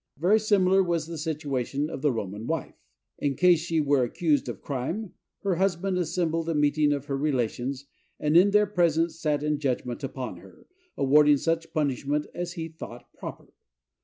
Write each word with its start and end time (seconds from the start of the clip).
Very 0.17 0.39
similar 0.39 0.81
was 0.81 1.05
the 1.05 1.15
situation 1.19 1.87
of 1.87 2.01
the 2.01 2.11
Roman 2.11 2.47
wife. 2.47 2.73
In 3.19 3.35
case 3.35 3.59
she 3.59 3.79
were 3.79 4.03
accused 4.03 4.49
of 4.49 4.59
crime, 4.63 5.13
her 5.43 5.57
husband 5.57 5.99
assembled 5.99 6.49
a 6.49 6.55
meeting 6.55 6.91
of 6.91 7.05
her 7.05 7.15
relations, 7.15 7.85
and 8.19 8.35
in 8.35 8.49
their 8.49 8.65
presence 8.65 9.19
sat 9.19 9.43
in 9.43 9.59
judgment 9.59 10.03
upon 10.03 10.37
her, 10.37 10.65
awarding 10.97 11.37
such 11.37 11.71
punishment 11.71 12.25
as 12.33 12.53
he 12.53 12.67
thought 12.67 13.13
proper. 13.13 13.53